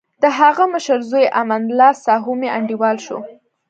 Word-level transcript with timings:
دهغه 0.23 0.65
مشر 0.73 0.99
زوی 1.09 1.25
امان 1.41 1.63
الله 1.69 1.91
ساهو 2.03 2.31
مې 2.39 2.49
انډیوال 2.57 2.97
شو. 3.05 3.17